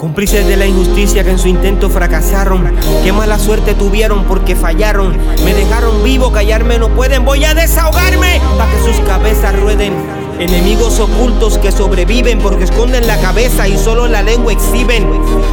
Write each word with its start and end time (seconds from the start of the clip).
Cómplices 0.00 0.46
de 0.46 0.56
la 0.56 0.64
injusticia 0.64 1.22
que 1.22 1.30
en 1.30 1.38
su 1.38 1.48
intento 1.48 1.90
fracasaron. 1.90 2.74
Qué 3.04 3.12
mala 3.12 3.38
suerte 3.38 3.74
tuvieron 3.74 4.24
porque 4.24 4.56
fallaron. 4.56 5.14
Me 5.44 5.52
dejaron 5.52 6.02
vivo, 6.02 6.32
callarme 6.32 6.78
no 6.78 6.88
pueden. 6.88 7.26
Voy 7.26 7.44
a 7.44 7.52
desahogarme 7.52 8.40
para 8.56 8.72
que 8.72 8.82
sus 8.82 8.98
cabezas 9.06 9.54
rueden. 9.60 9.92
Enemigos 10.38 10.98
ocultos 11.00 11.58
que 11.58 11.70
sobreviven 11.70 12.38
porque 12.38 12.64
esconden 12.64 13.06
la 13.06 13.18
cabeza 13.20 13.68
y 13.68 13.76
solo 13.76 14.08
la 14.08 14.22
lengua 14.22 14.54
exhiben. 14.54 15.06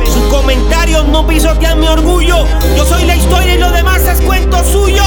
Sus 0.05 0.23
comentarios 0.31 1.05
no 1.09 1.27
pisotean 1.27 1.81
mi 1.81 1.89
orgullo. 1.89 2.45
Yo 2.77 2.85
soy 2.85 3.03
la 3.03 3.17
historia 3.17 3.55
y 3.55 3.57
lo 3.57 3.69
demás 3.71 4.01
es 4.03 4.21
cuento 4.21 4.63
suyo. 4.63 5.03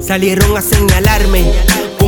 Salieron 0.00 0.54
a 0.54 0.60
señalarme 0.60 1.50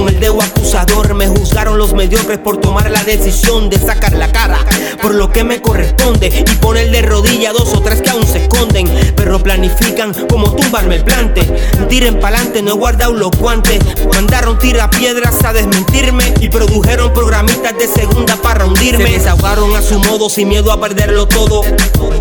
con 0.02 0.12
el 0.12 0.18
dedo 0.18 0.42
acusador 0.42 1.14
me 1.14 1.28
juzgaron 1.28 1.78
los 1.78 1.92
mediocres 1.92 2.38
por 2.38 2.56
tomar 2.56 2.90
la 2.90 3.04
decisión 3.04 3.70
de 3.70 3.78
sacar 3.78 4.12
la 4.14 4.32
cara 4.32 4.58
por 5.00 5.14
lo 5.14 5.30
que 5.30 5.44
me 5.44 5.60
corresponde 5.60 6.28
y 6.28 6.54
poner 6.56 6.90
de 6.90 7.02
rodilla 7.02 7.52
dos 7.52 7.72
o 7.74 7.80
tres 7.80 8.02
que 8.02 8.10
aún 8.10 8.26
se 8.26 8.44
esconden. 8.44 8.88
Pero 9.16 9.42
planifican 9.42 10.14
como 10.28 10.54
tumbarme 10.54 10.96
el 10.96 11.04
plante. 11.04 11.42
Tiren 11.88 12.20
pa'lante, 12.20 12.62
no 12.62 12.70
he 12.70 12.74
guardado 12.74 13.12
los 13.12 13.30
guantes. 13.32 13.80
Mandaron 14.14 14.58
piedras 14.58 15.44
a 15.44 15.52
desmentirme 15.52 16.32
y 16.40 16.48
produjeron 16.48 17.12
programitas 17.12 17.76
de 17.76 17.88
segunda 17.88 18.36
para 18.36 18.64
hundirme. 18.64 19.06
Se 19.06 19.18
desahogaron 19.18 19.74
a 19.74 19.82
su 19.82 19.98
modo 19.98 20.28
sin 20.28 20.48
miedo 20.48 20.70
a 20.70 20.80
perderlo 20.80 21.26
todo. 21.26 21.62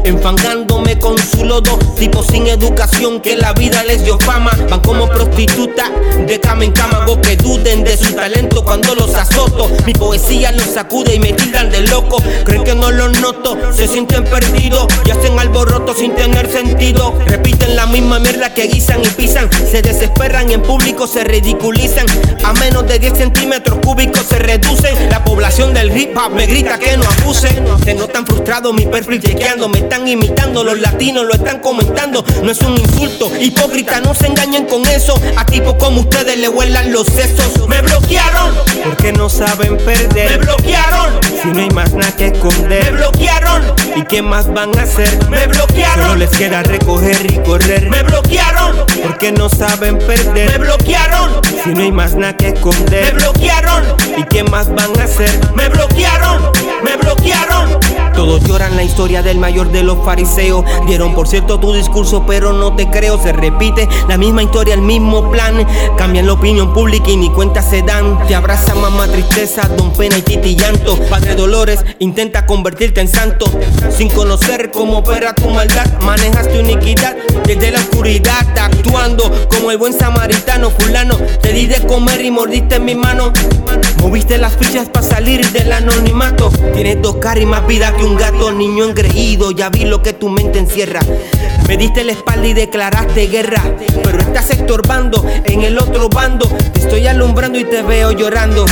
Enfangándome 0.03 0.97
con 0.97 1.17
su 1.19 1.45
lodo, 1.45 1.77
tipo 1.97 2.23
sin 2.23 2.47
educación 2.47 3.21
que 3.21 3.35
la 3.35 3.53
vida 3.53 3.83
les 3.83 4.03
dio 4.03 4.17
fama. 4.19 4.51
Van 4.69 4.81
como 4.81 5.07
prostituta 5.07 5.91
de 6.31 6.65
en 6.65 6.71
cama, 6.71 7.05
que 7.21 7.35
duda 7.35 7.75
de 7.75 7.97
su 7.97 8.13
talento 8.13 8.63
cuando 8.63 8.95
los 8.95 9.13
azoto. 9.15 9.69
Mi 9.85 9.93
poesía 9.93 10.53
los 10.53 10.63
sacude 10.63 11.15
y 11.15 11.19
me 11.19 11.33
tildan 11.33 11.69
de 11.69 11.81
loco. 11.81 12.23
Creen 12.45 12.63
que 12.63 12.73
no 12.73 12.89
los 12.89 13.19
noto, 13.19 13.57
se 13.73 13.85
sienten 13.85 14.23
perdidos 14.23 14.87
y 15.05 15.11
hacen 15.11 15.37
alboroto 15.37 15.93
sin 15.93 16.15
tener 16.15 16.49
sentido. 16.49 17.13
Repiten 17.25 17.75
la 17.75 17.85
misma 17.85 18.19
mierda 18.19 18.53
que 18.53 18.67
guisan 18.67 19.01
y 19.03 19.07
pisan. 19.09 19.49
Se 19.69 19.81
desesperan 19.81 20.49
y 20.49 20.53
en 20.53 20.61
público 20.61 21.05
se 21.05 21.25
ridiculizan. 21.25 22.05
A 22.45 22.53
menos 22.53 22.87
de 22.87 22.99
10 22.99 23.17
centímetros 23.17 23.79
cúbicos 23.79 24.25
se 24.25 24.39
reducen. 24.39 25.09
La 25.09 25.25
población 25.25 25.73
del 25.73 25.95
hip 25.95 26.15
hop 26.17 26.31
me 26.31 26.45
grita 26.45 26.79
que 26.79 26.95
no 26.95 27.03
abusen. 27.19 27.65
Se 27.83 27.93
notan 27.93 28.25
frustrados, 28.25 28.73
mi 28.73 28.85
perfil 28.85 29.21
chequeando. 29.21 29.67
Me 29.67 29.79
están 29.79 30.07
imitando, 30.07 30.63
los 30.63 30.79
latinos 30.79 31.25
lo 31.25 31.33
están 31.33 31.59
comentando. 31.59 32.23
No 32.41 32.51
es 32.51 32.61
un 32.61 32.77
insulto, 32.77 33.29
hipócrita, 33.39 33.99
no 33.99 34.13
se 34.13 34.27
engañen 34.27 34.65
con 34.65 34.85
eso. 34.87 35.19
A 35.35 35.45
tipos 35.45 35.75
como 35.75 36.01
ustedes 36.01 36.20
le 36.23 36.49
huelan 36.49 36.91
los 36.91 37.07
sesos. 37.07 37.67
Me 37.67 37.81
bloquearon. 37.81 38.53
Porque 38.83 39.11
no 39.11 39.29
saben 39.29 39.77
perder. 39.77 40.31
Me 40.31 40.37
bloquearon. 40.37 41.19
Si 41.41 41.47
no 41.47 41.59
hay 41.61 41.69
más 41.71 41.93
nada 41.93 42.15
que 42.15 42.27
esconder. 42.27 42.91
Me 42.91 42.97
bloquearon. 42.97 43.61
¿Y 43.95 44.03
qué 44.03 44.21
más 44.21 44.47
van 44.53 44.77
a 44.77 44.83
hacer? 44.83 45.09
Me 45.29 45.47
bloquearon. 45.47 46.03
Solo 46.03 46.15
les 46.15 46.29
queda 46.31 46.63
recoger 46.63 47.31
y 47.31 47.39
correr. 47.39 47.89
Me 47.89 48.03
bloquearon. 48.03 48.85
Porque 49.03 49.31
no 49.31 49.49
saben 49.49 49.97
perder. 49.97 50.51
Me 50.51 50.57
bloquearon. 50.59 51.41
Si 51.63 51.69
no 51.69 51.81
hay 51.81 51.91
más 51.91 52.15
nada 52.15 52.37
que 52.37 52.49
esconder. 52.49 53.13
Me 53.13 53.19
bloquearon. 53.19 53.83
¿Y 54.17 54.23
qué 54.25 54.43
más 54.43 54.69
van 54.69 54.99
a 54.99 55.03
hacer? 55.03 55.31
Lloran 58.39 58.75
la 58.75 58.83
historia 58.83 59.21
del 59.21 59.37
mayor 59.37 59.71
de 59.71 59.83
los 59.83 60.03
fariseos. 60.03 60.63
Dieron 60.87 61.13
por 61.13 61.27
cierto 61.27 61.59
tu 61.59 61.73
discurso, 61.73 62.25
pero 62.25 62.53
no 62.53 62.75
te 62.75 62.89
creo. 62.89 63.21
Se 63.21 63.33
repite 63.33 63.87
la 64.07 64.17
misma 64.17 64.43
historia, 64.43 64.73
el 64.73 64.81
mismo 64.81 65.31
plan. 65.31 65.65
Cambian 65.97 66.27
la 66.27 66.33
opinión 66.33 66.73
pública 66.73 67.09
y 67.09 67.17
ni 67.17 67.29
cuenta 67.29 67.61
se 67.61 67.81
dan. 67.81 68.25
Te 68.27 68.35
abraza 68.35 68.75
mamá 68.75 69.07
tristeza, 69.07 69.67
don 69.77 69.91
pena 69.93 70.17
y 70.17 70.21
titi 70.21 70.55
llanto. 70.55 70.97
Padre 71.09 71.35
Dolores 71.35 71.83
intenta 71.99 72.45
convertirte 72.45 73.01
en 73.01 73.07
santo. 73.07 73.45
Sin 73.95 74.09
conocer 74.09 74.71
cómo 74.71 74.99
opera 74.99 75.33
tu 75.33 75.49
maldad, 75.49 75.85
manejas 76.01 76.47
tu 76.47 76.59
iniquidad 76.59 77.15
desde 77.45 77.71
la 77.71 77.79
oscuridad. 77.79 78.47
Actuando 78.57 79.47
como 79.49 79.71
el 79.71 79.77
buen 79.77 79.93
samaritano 79.93 80.69
fulano. 80.69 81.15
Te 81.41 81.51
di 81.51 81.67
de 81.67 81.85
comer 81.87 82.23
y 82.23 82.31
mordiste 82.31 82.75
en 82.75 82.85
mi 82.85 82.95
mano. 82.95 83.33
Moviste 84.01 84.37
las 84.37 84.55
fichas 84.55 84.89
para 84.89 85.05
salir 85.05 85.45
del 85.51 85.71
anonimato. 85.71 86.49
Tienes 86.73 87.01
dos 87.01 87.15
caras 87.17 87.43
y 87.43 87.45
más 87.45 87.65
vida 87.67 87.93
que 87.95 88.03
un 88.03 88.17
gato, 88.21 88.51
niño 88.51 88.83
engreído, 88.85 89.49
ya 89.49 89.69
vi 89.69 89.83
lo 89.83 90.03
que 90.03 90.13
tu 90.13 90.29
mente 90.29 90.59
encierra. 90.59 90.99
Me 91.67 91.75
diste 91.75 92.03
la 92.03 92.11
espalda 92.11 92.45
y 92.45 92.53
declaraste 92.53 93.27
guerra, 93.27 93.63
pero 94.03 94.19
estás 94.19 94.51
estorbando 94.51 95.25
en 95.45 95.63
el 95.63 95.79
otro 95.79 96.07
bando. 96.07 96.47
Te 96.73 96.81
estoy 96.81 97.07
alumbrando 97.07 97.57
y 97.57 97.63
te 97.63 97.81
veo 97.81 98.11
llorando. 98.11 98.65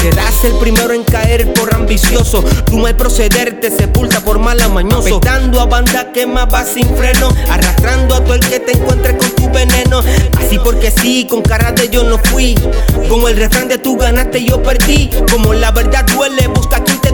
Serás 0.00 0.44
el 0.44 0.52
primero 0.58 0.92
en 0.92 1.02
caer 1.02 1.52
por 1.52 1.74
ambicioso. 1.74 2.44
Tu 2.66 2.78
mal 2.78 2.94
proceder 2.94 3.60
te 3.60 3.70
sepulta 3.70 4.20
por 4.20 4.38
mala 4.38 4.68
mañoso. 4.68 5.18
Petando 5.18 5.60
a 5.60 5.66
banda 5.66 6.12
que 6.12 6.26
más 6.26 6.46
va 6.52 6.64
sin 6.64 6.86
freno. 6.96 7.28
Arrastrando 7.48 8.14
a 8.14 8.22
todo 8.22 8.34
el 8.34 8.40
que 8.40 8.60
te 8.60 8.72
encuentre 8.72 9.16
con 9.16 9.30
tu 9.30 9.50
veneno. 9.50 10.00
Así 10.38 10.60
porque 10.62 10.90
sí, 10.90 11.26
con 11.28 11.42
cara 11.42 11.72
de 11.72 11.88
yo 11.88 12.04
no 12.04 12.18
fui. 12.18 12.54
Como 13.08 13.28
el 13.28 13.36
refrán 13.36 13.68
de 13.68 13.78
tú 13.78 13.96
ganaste, 13.96 14.44
yo 14.44 14.62
perdí. 14.62 15.10
Como 15.30 15.54
la 15.54 15.72
verdad 15.72 16.04
duele, 16.04 16.46
busca 16.48 16.84
quien 16.84 17.00
te 17.00 17.11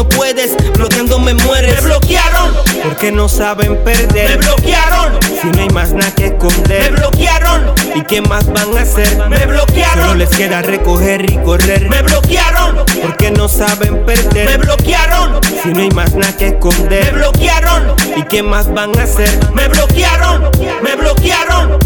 no 0.00 0.08
puedes, 0.08 0.56
bloqueando 0.72 1.18
me 1.18 1.34
mueres. 1.34 1.74
Me 1.74 1.88
bloquearon. 1.88 2.54
Porque 2.82 3.12
no 3.12 3.28
saben 3.28 3.76
perder. 3.84 4.30
Me 4.30 4.36
bloquearon. 4.46 5.18
Si 5.22 5.46
no 5.48 5.62
hay 5.62 5.68
más 5.70 5.92
nada 5.92 6.14
que 6.14 6.26
esconder. 6.26 6.92
Me 6.92 7.00
bloquearon. 7.00 7.74
¿Y 7.94 8.02
qué 8.04 8.22
más 8.22 8.46
van 8.46 8.78
a 8.78 8.80
hacer? 8.80 9.28
Me 9.28 9.44
bloquearon. 9.44 10.08
Solo 10.08 10.14
les 10.14 10.30
queda 10.30 10.62
recoger 10.62 11.30
y 11.30 11.36
correr. 11.38 11.90
Me 11.90 12.00
bloquearon. 12.00 12.76
Porque 13.02 13.30
no 13.30 13.46
saben 13.48 14.06
perder. 14.06 14.46
Me 14.48 14.56
bloquearon. 14.56 15.40
Si 15.62 15.68
no 15.68 15.80
hay 15.80 15.90
más 15.90 16.14
nada 16.14 16.34
que 16.34 16.48
esconder. 16.48 17.12
Me 17.12 17.18
bloquearon. 17.18 17.94
¿Y 18.16 18.22
qué 18.22 18.42
más 18.42 18.72
van 18.72 18.98
a 18.98 19.02
hacer? 19.02 19.28
Me 19.52 19.68
bloquearon. 19.68 20.50
Me 20.82 20.96
bloquearon. 20.96 21.78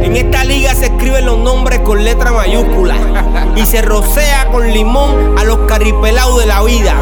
En 0.00 0.16
esta 0.16 0.44
liga 0.44 0.74
se 0.74 0.86
escriben 0.86 1.26
los 1.26 1.38
nombres 1.38 1.80
con 1.80 2.04
letra 2.04 2.32
mayúscula 2.32 2.96
y 3.56 3.66
se 3.66 3.82
rocea 3.82 4.48
con 4.50 4.72
limón 4.72 5.38
a 5.38 5.44
los 5.44 5.58
caripelados 5.68 6.40
de 6.40 6.46
la 6.46 6.62
vida. 6.62 6.96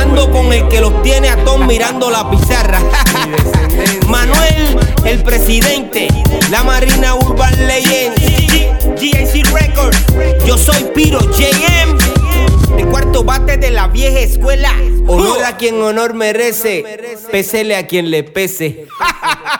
Ando 0.00 0.30
con 0.30 0.52
el 0.52 0.66
que 0.68 0.80
los 0.80 1.02
tiene 1.02 1.28
a 1.28 1.44
todos 1.44 1.66
mirando 1.66 2.10
la 2.10 2.30
pizarra. 2.30 2.80
Manuel, 4.08 4.78
el 5.04 5.22
presidente, 5.22 6.08
la 6.50 6.62
Marina 6.62 7.14
Urban 7.14 7.66
Legend, 7.66 8.16
GAC 9.00 9.52
Records. 9.52 10.04
Yo 10.46 10.56
soy 10.56 10.84
Piro 10.94 11.20
JM. 11.20 11.98
El 12.78 12.86
cuarto 12.88 13.24
bate 13.24 13.56
de 13.56 13.70
la 13.70 13.88
vieja 13.88 14.18
escuela. 14.18 14.72
Honor 15.06 15.44
a 15.44 15.56
quien 15.56 15.80
honor 15.80 16.14
merece. 16.14 16.84
Pésele 17.30 17.76
a 17.76 17.86
quien 17.86 18.10
le 18.10 18.22
pese. 18.22 18.86